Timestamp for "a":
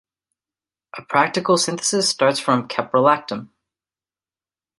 0.97-1.03